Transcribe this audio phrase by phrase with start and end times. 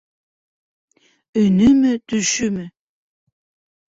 [1.41, 2.65] Өнөмө, төшөмө?!